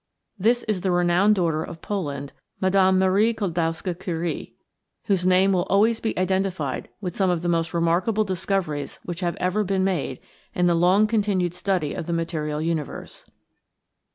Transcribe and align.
This 0.39 0.63
is 0.63 0.81
that 0.81 0.89
renowned 0.91 1.35
daughter 1.35 1.63
of 1.63 1.83
Poland, 1.83 2.33
Mme. 2.59 2.89
Marie 2.97 3.35
Klodowska 3.35 3.93
Curie, 3.93 4.55
whose 5.05 5.27
name 5.27 5.51
will 5.53 5.67
always 5.69 5.99
be 5.99 6.17
identified 6.17 6.89
with 7.01 7.15
some 7.15 7.29
of 7.29 7.43
the 7.43 7.47
most 7.47 7.71
remarkable 7.71 8.23
discoveries 8.23 8.97
which 9.03 9.19
have 9.19 9.35
ever 9.39 9.63
been 9.63 9.83
made 9.83 10.19
in 10.55 10.65
the 10.65 10.73
long 10.73 11.05
continued 11.05 11.53
study 11.53 11.93
of 11.93 12.07
the 12.07 12.13
material 12.13 12.59
universe. 12.59 13.29